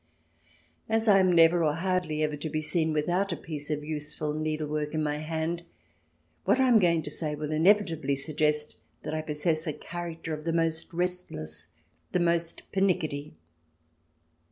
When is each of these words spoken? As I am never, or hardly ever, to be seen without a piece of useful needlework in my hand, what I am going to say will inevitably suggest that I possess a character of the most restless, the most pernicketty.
As 0.89 1.07
I 1.07 1.19
am 1.19 1.31
never, 1.31 1.63
or 1.63 1.75
hardly 1.75 2.23
ever, 2.23 2.35
to 2.35 2.49
be 2.49 2.59
seen 2.59 2.91
without 2.91 3.31
a 3.31 3.35
piece 3.37 3.69
of 3.69 3.83
useful 3.83 4.33
needlework 4.33 4.95
in 4.95 5.03
my 5.03 5.17
hand, 5.17 5.61
what 6.43 6.59
I 6.59 6.67
am 6.69 6.79
going 6.79 7.03
to 7.03 7.11
say 7.11 7.35
will 7.35 7.51
inevitably 7.51 8.15
suggest 8.15 8.77
that 9.03 9.13
I 9.13 9.21
possess 9.21 9.67
a 9.67 9.73
character 9.73 10.33
of 10.33 10.43
the 10.43 10.53
most 10.53 10.91
restless, 10.91 11.67
the 12.13 12.19
most 12.19 12.63
pernicketty. 12.71 13.35